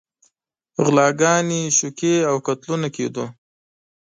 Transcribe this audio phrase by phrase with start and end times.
[0.85, 3.27] غلاګانې، شوکې او قتلونه کېدل.